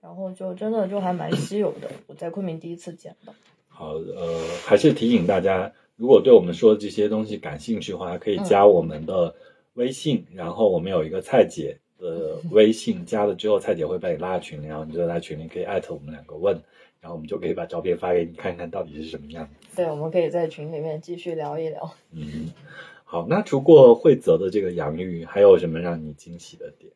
[0.00, 3.34] 然后就真的就还蛮稀有的，我在昆明第一次见到。
[3.68, 9.34] 好，呃，还是提醒大家，如果对我们说的这些东西感兴趣的话，可以加我们的
[9.74, 16.54] 微信，然后我们有一个蔡姐的微信，加了之后，蔡姐会把你拉群里，然后你就在群里可以艾特我们两个问，
[17.00, 19.76] 然后我们就可以把照片发给你看看到底是什么样子。
[19.76, 21.90] 对，我们可以在群里面继续聊一聊。
[22.12, 22.50] 嗯，
[23.10, 26.92] 好，那除过惠泽的这个洋芋，还有什么让你惊喜的点？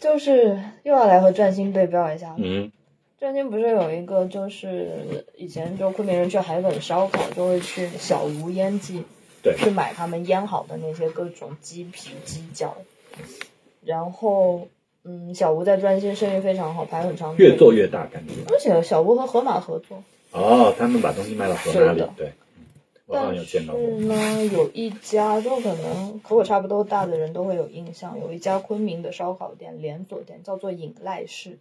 [0.00, 2.36] 就是又要来和转心对标一下了。
[2.38, 2.72] 嗯
[3.18, 9.02] 转心不是有一个，就是以前就昆明人去海本烧烤，就会去小吴腌记
[9.42, 12.74] 对去买他们腌好的那些各种鸡皮、鸡脚，
[13.84, 14.68] 然后
[15.04, 18.32] 嗯，小吴在专心生意非常好，排很长队，越做越大，感觉。
[18.50, 20.02] 而且小吴和盒马合作，
[20.32, 22.32] 哦，他们把东西卖到河马里对，
[23.10, 23.34] 但。
[23.44, 31.58] 是呢，有一家就可能和我差不多大的人都会有印象，有一家昆明的烧烤店连锁店叫做尹赖氏，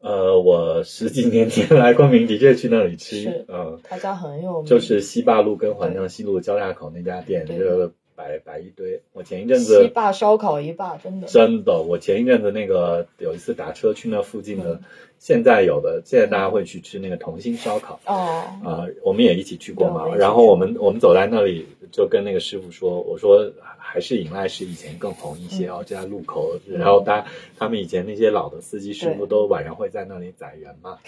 [0.00, 9.02] 呃，我十几年前来昆明的确去那里吃是，嗯，他家很有名，就是西坝路跟环城西路交叉口那家店，就摆摆一堆。
[9.12, 14.80] 我前一阵西子坝烧烤一霸，真的真的，我前一阵子那个有一次打车去那附近的嗯，
[15.18, 18.00] 现在有的，现在大家会去吃那个同心烧烤。
[18.06, 26.58] 哦，啊、我们也一起去过嘛然后我们我们走在那里，就跟那个师傅说，我说还是尹赖是以前更红一些嗯哦，这家路口。
[26.68, 27.26] 然后大家
[27.58, 30.98] 他们以前那些老的司机师傅都晚上会在那里载人嘛，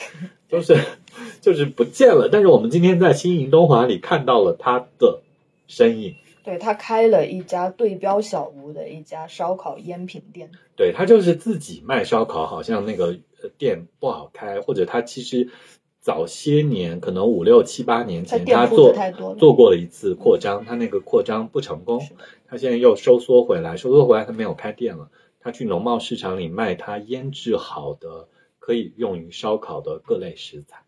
[0.48, 0.76] 就是
[1.40, 2.28] 就是不见了。
[2.30, 5.20] 但是我们今天在新营东华里看到了他的
[5.66, 6.14] 身影。
[6.48, 15.50] 对他开了一家对标小吴的一家烧烤烟品店，对他就是自己卖烧烤，好像那个呃店不好开，或者他其实
[16.00, 18.94] 早些年，可能五六七八年前，他他做
[19.34, 22.00] 做过了一次扩张，他那个扩张不成功
[22.46, 28.26] 他现在又收缩回来，收缩回来他没有开店了，他去农贸市场里卖他腌制好的
[28.58, 30.78] 可以用于烧烤的各类食材。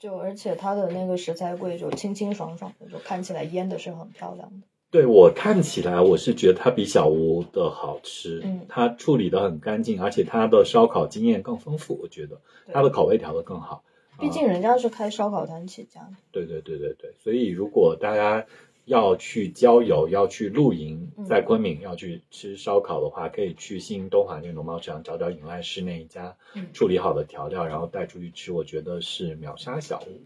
[0.00, 4.66] 就而且它的那个食材柜就清清爽爽的，就看起来腌的是很漂亮的。
[4.90, 12.40] 对我看起来，我是觉得它比小屋的好吃，嗯它处理的很干净，而且它的烧烤经验更丰富，我觉得
[12.72, 13.84] 它的口味调的更好。
[14.18, 16.12] 毕竟人家是开烧烤摊起家的。
[16.32, 18.46] 对对对对对，所以如果大家
[18.84, 26.66] 要去郊游、要去露营，嗯在昆明要去吃烧烤的话，可以去新东华那个农贸市场找找饮来市那一家嗯。
[26.74, 30.20] 处理好的调料，然后带出去吃，我觉得是秒杀小屋。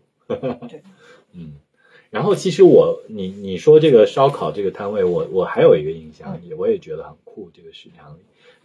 [0.67, 0.83] 对，
[1.33, 1.57] 嗯，
[2.09, 6.49] 然后其实我你你说这个烧烤这个摊位，我我还有一个印象，嗯。
[6.49, 7.51] 也我也觉得很酷。
[7.53, 8.21] 这个市场里，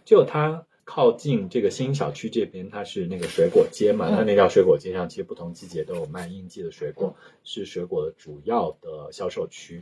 [0.06, 4.16] 就它靠近这个新小区这边，它是那个水果街嘛，嗯。
[4.16, 7.36] 它那条水果街上其实不同季节都有卖应季的水果，嗯。
[7.44, 9.78] 是水果的主要的销售区。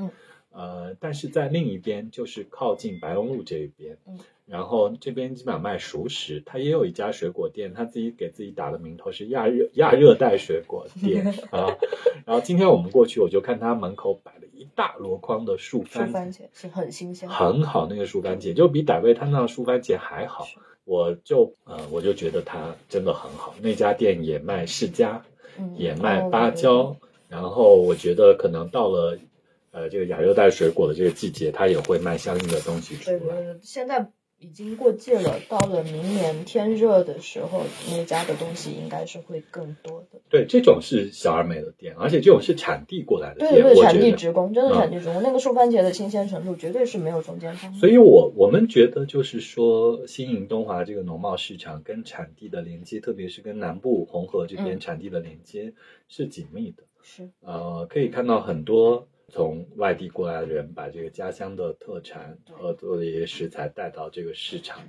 [0.52, 11.76] 嗯呃，但是在另一边就是靠近白龙路这一边，嗯然后这边基本上卖熟食，它也有一家水果店，他自己给自己打的名头是亚热亚热带水果店 啊。
[12.24, 17.28] 然后今天我们过去，我就看他门口摆了一大箩筐的树树番番茄是很新鲜。
[17.28, 20.46] 很好，那个树番茄就比傣味摊上的树番茄还好。
[20.86, 23.54] 我就呃，我就觉得它真的很好。
[23.60, 25.20] 那家店也卖释迦，
[25.58, 26.96] 嗯，也卖哦芭蕉，
[27.28, 29.18] 然后我觉得可能到了
[29.78, 33.18] 呃这个亚热带水果的这个季节，它也会卖相应的东西出来。
[33.18, 34.10] 对对对，现在
[34.40, 40.20] 已经过季了，到了明年天热的时候，那家的东西应该是会更多的。
[40.28, 44.00] 对，这种是小而美的店，而且这种是产地过来的店，对产。
[44.00, 45.22] 地直供，真的嗯产地直供。
[45.22, 47.74] 那个树番茄的新鲜程度绝对是没有中间商。
[47.74, 55.72] 所以我我们觉得就是说，新营东华这个农贸市场跟产地的连接，特别是跟南部红河这边嗯产地的连接
[56.08, 56.84] 是紧密的。
[57.02, 64.80] 是，呃，可以看到很多从外地过来的人把这个家乡的特产和做的一些食材带到这个市场。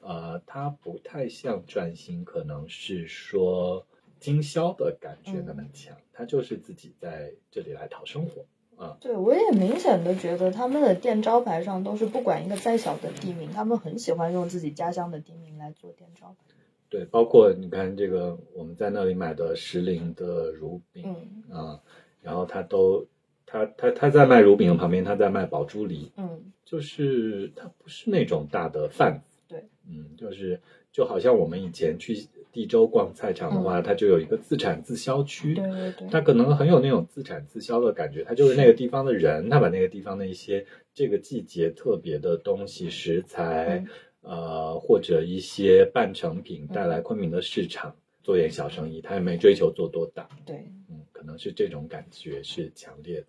[0.00, 3.86] 呃，它不太像转型，可能是说
[4.20, 8.44] 经销的感觉那么强，它就是自己在这里来讨生活。
[8.76, 16.54] 啊、对我也明显的觉得他们的店招牌上都是不管一个再小的地名，他们很喜欢用自己家乡的地名来做店招牌。
[16.88, 21.04] 对，包括你看这个我们在那里买的石林的乳饼
[21.48, 21.82] 嗯啊、
[22.22, 23.08] 然后他都
[23.50, 30.60] 他他他在卖乳饼的旁边，他在卖宝珠梨，嗯，就是他不是那种大的贩子，对，嗯，就是
[30.92, 32.14] 就好像我们以前去
[32.52, 43.82] 地州逛菜场的话，它就有一个自产自销区，对对对，它可能很有那种自产自销的感觉，它就是那个地方的人，他把那个地方的一些这个季节特别的东西食材，
[44.20, 47.96] 呃，或者一些半成品带来昆明的市场。
[48.20, 50.56] 做点小生意，他也没追求做多大，对，
[50.90, 53.26] 嗯，可能是这种感觉是强烈的，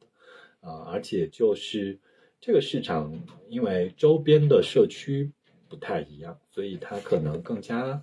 [0.62, 2.00] 啊、而且就是
[2.42, 3.14] 这个市场，
[3.48, 5.32] 因为周边的社区
[5.70, 8.02] 不太一样，所以它可能更加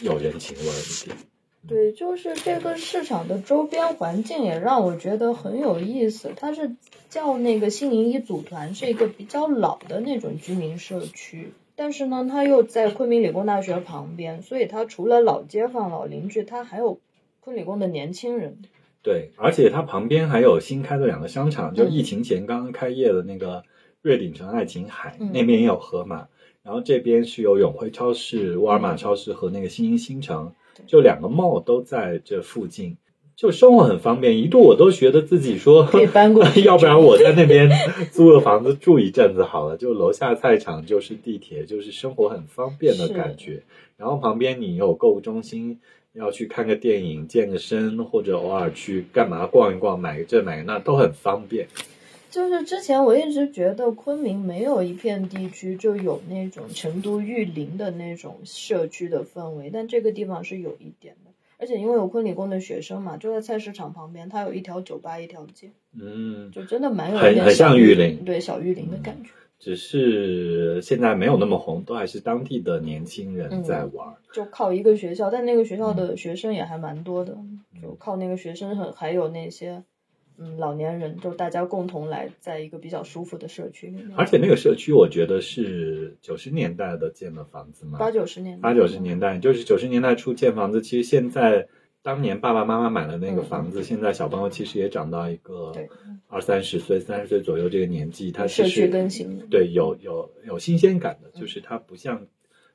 [0.00, 1.16] 有人情味一点。
[1.68, 6.32] 对，就是这个市场的周边环境也让我觉得很有意思。
[6.34, 6.74] 它是
[7.10, 16.98] 叫那个新宁一组团，是一个比较老的那种居民社区，但是呢，它又在昆明理工大学旁边，所以它除了老街坊、老邻居，它还有
[17.40, 18.62] 昆理工的年轻人。
[19.02, 23.62] 对，而且它旁边还有新开的两个商场，就嗯疫情前刚刚开业的那个
[24.02, 26.28] 瑞鼎城爱琴海，嗯那边也有盒马，
[26.62, 30.52] 然后这边是有永辉超市、沃尔玛超市和那个新英新城，
[30.86, 32.98] 就两个 mall 都在这附近，
[33.36, 34.36] 就生活很方便。
[34.36, 37.70] 一度我都觉得自己说可以搬过去 要不然我在那边
[38.12, 43.62] 租个房子住一阵子好了，就楼下菜场就是地铁，就是生活很方便的感觉。
[43.96, 45.80] 然后旁边你有购物中心。
[46.12, 51.68] 要去看个电影、健个身，或者偶尔去干嘛逛一逛、买个这买个那，都很方便。
[52.30, 61.30] 就是之前我一直觉得昆明没有一片地区就有那种成都玉林的那种社区的氛围，但这个地方是有一点的。
[61.58, 69.30] 而且因为有昆理工的学生嘛，就在菜市场旁边，它有一条酒吧一条街，嗯，就真的蛮有很很像玉林对小玉林的感觉。
[69.60, 74.16] 只是现在没有那么红，都还是当地的年轻人在玩。
[74.32, 77.36] 就靠一个学校，但那个学校嗯的学生也还蛮多的，
[77.82, 79.84] 就靠那个学生很还有那些
[80.38, 84.12] 嗯老年人，就大家共同来在一个比较舒服的社区里面。
[84.16, 90.80] 而且那个社区，我觉得是九十年代的建的房子嘛，八九十年代，八九十年代，就是九十年代初建房子。
[90.80, 91.68] 其实现在
[92.02, 95.72] 当年爸爸妈妈买了那个房子，现在小朋友其实也长到一个
[96.28, 99.38] 二三十岁、三十岁左右这个年纪，他其社区实更新。
[99.50, 102.26] 对有有有新鲜感的，嗯就是它不像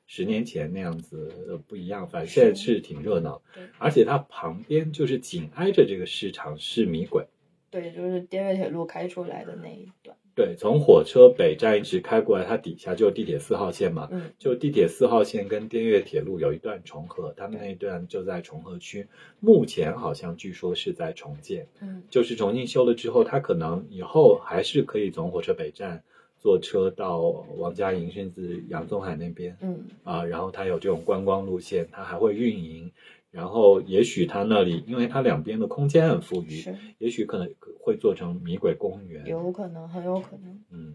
[0.06, 3.42] 十年前那样子呃不一样，反正现在是挺热闹，
[3.78, 7.26] 而且它旁边就是紧挨着这个市场是米轨。
[7.68, 10.16] 对，就是滇越铁路开出来的那一段。
[10.36, 19.08] 对，从火车北站一直开过来，它底下就是地铁四号线嘛，嗯就地铁四号线跟滇越铁路有一段重合，他们那一段就在重合区，
[19.40, 22.02] 目前好像据说是在重建，嗯。
[22.10, 26.02] 就是重新修了之后，它可能以后还是可以从火车北站
[26.38, 27.22] 坐车到
[27.56, 29.84] 王家营甚至杨宗海那边嗯。
[30.04, 32.92] 啊，然后它有这种观光路线，它还会运营，
[33.30, 40.94] 然后也许它那里，因为它两边的空间很富裕，是也许可能会做成米轨公园，有可能，很有可能，嗯，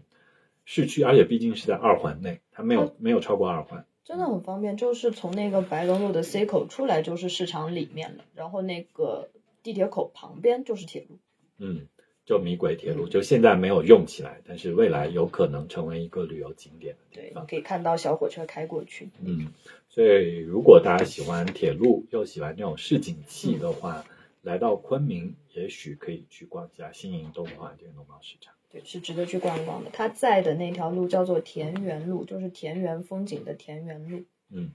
[0.64, 3.86] 市区，而且毕竟是在二环内，它没有没有超过二环。
[4.04, 4.76] 真的很方便。
[4.76, 9.30] 就是从那个白龙路的 C 口出来就是市场里面了，然后那个
[9.62, 11.18] 地铁口旁边就是铁路。
[11.58, 11.86] 嗯，
[12.32, 17.46] 就米轨铁路，嗯就现在没有用起来，但是未来有可能成为一个旅游景点的地对方，。
[17.46, 19.10] 可以看到小火车开过去。
[19.22, 19.52] 嗯，
[19.90, 24.06] 所以如果大家喜欢铁路，又喜欢这种市井气的话，
[24.40, 28.54] 来到昆明，也许可以去逛一下新营动物花店农贸市场。
[28.70, 29.90] 对，是值得去逛一逛的。
[29.92, 34.24] 它在的那条路叫做田园路，就是田园风景的田园路。
[34.48, 34.70] 嗯，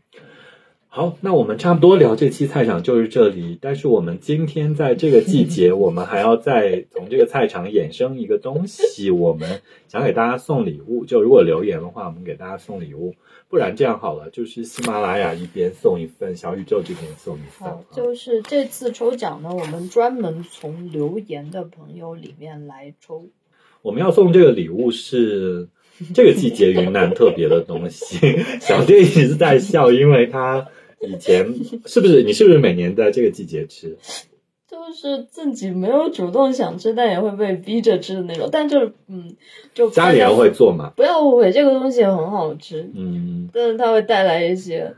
[0.90, 3.58] 好，那我们差不多聊这期菜场就是这里。
[3.62, 11.06] 但是我们今天在这个季节，我们还要再从这个菜场衍生一个东西，我们想给大家送礼物。
[11.06, 13.14] 就如果留言的话，我们给大家送礼物。
[13.50, 17.70] 不然这样好了，就是喜马拉雅一边送一份，小宇宙这边送一份。
[17.70, 23.28] 好，就是这次抽奖呢，我们专门从留言的朋友里面来抽。
[23.84, 25.70] 我们要送这个礼物是
[26.14, 28.18] 这个季节云南特别的东西。
[28.60, 30.68] 小店一直在笑，因为他
[31.02, 31.54] 以前
[31.86, 33.98] 是不是你是不是每年在这个季节吃？
[34.68, 38.50] 就是自己没有主动想吃，但也会被逼着吃的那种。
[38.52, 39.36] 但就是，嗯，
[39.74, 40.92] 就家里人会做嘛？
[40.96, 44.94] 不要误会，这个东西很好吃，嗯，但是它会带来一些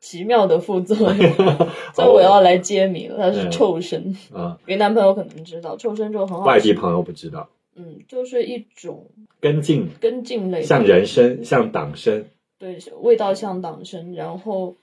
[0.00, 1.32] 奇妙的副作用。
[1.94, 4.16] 所以我要来揭秘了，它是嗯臭参。
[4.32, 6.48] 啊、云南朋友可能知道，臭参就很好吃。
[6.48, 9.06] 外地朋友不知道，嗯，就是一种
[9.40, 12.24] 根茎根茎类，像人参，像党参，
[12.58, 14.74] 对，味道像党参，然后，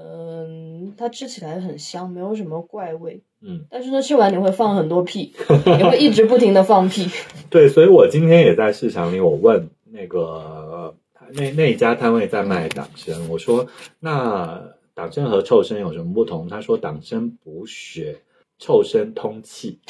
[0.00, 3.20] 嗯，它吃起来很香，没有什么怪味。
[3.42, 7.08] 嗯，但是呢，吃完你会放很多屁，你会一直不停的放屁。
[7.50, 10.94] 对，所以我今天也在市场里，我问那个呃
[11.34, 13.66] 那那一家摊位在卖党参，我说
[14.00, 14.60] 那
[14.94, 16.48] 党参和臭参有什么不同？
[16.48, 18.16] 他说党参补血，
[18.58, 19.78] 臭参通气，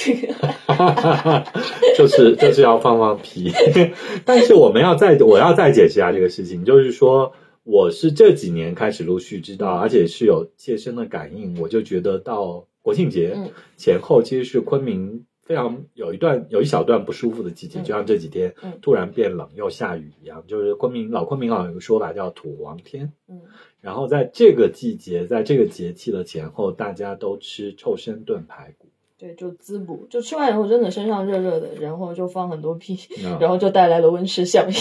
[1.97, 3.51] 就是就是要放放屁。
[4.25, 7.33] 但是我们要再我要再解释一下这个事情，就是说
[7.71, 13.51] 我是这几年开始陆续知道，而且是有切身的感应，我就觉得到国庆节嗯。
[13.77, 17.85] 前后，其实是昆明非常有一段有一小段不舒服的季节，嗯。
[17.85, 18.79] 就像这几天嗯。
[18.81, 23.13] 突然变冷又下雨一样，就是昆明老昆明老有个说法叫土王天。
[23.29, 23.43] 嗯，
[23.83, 28.88] 然后在这个季节，在这个节气的前后，大家都吃臭参炖排骨，
[29.19, 34.75] 对，就滋补，就吃完以后真的身上热热的，然后就放很多屁，嗯然后就带来了温室效应。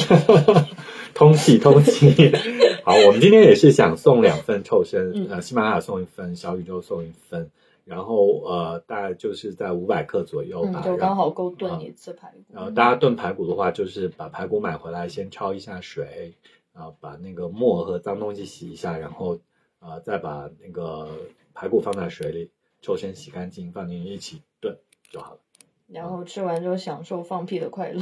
[1.15, 2.31] 通 气通气。
[2.85, 7.49] 好，我们今天也是想送两份臭参，嗯呃，喜马拉雅送一份，小宇宙送一份，
[7.83, 12.53] 然后呃，大概就是在五百克左右吧，嗯，就刚好够炖一次排骨。
[12.53, 16.33] 然后大家炖排骨的话，就是把排骨买回来，先焯一下水，
[16.75, 19.39] 然后把那个沫和脏东西洗一下，然后
[19.79, 21.09] 呃再把那个
[21.55, 22.51] 排骨放在水里，
[22.81, 24.77] 臭身洗干净，放进去一起炖
[25.11, 25.39] 就好了。
[25.87, 28.01] 然后吃完之后享受放屁的快乐。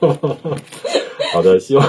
[1.32, 1.86] 好的，希望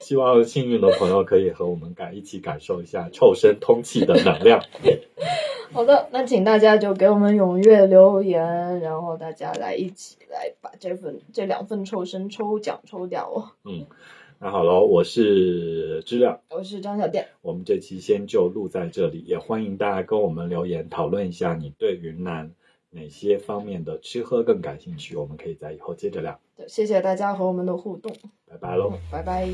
[0.00, 4.62] 希望幸运的朋友可以和我们感一起感受一下臭身通气的能量。
[5.72, 13.52] 好的，那请大家就给我们踊跃留言，然后大家来一起来把这份这两份臭身抽奖抽掉哦。
[13.64, 13.86] 嗯，
[14.40, 22.52] 那好喽，我是知了，我是张小店，我们这期先就录在这里，也欢迎大家跟我们留言讨论一下你对云南
[22.90, 26.38] 哪些方面的吃喝更感兴趣，我们可以在以后接着聊。
[26.56, 28.14] 对，谢谢大家和我们的互动，
[28.46, 28.92] 拜拜喽。
[29.10, 29.48] 拜拜。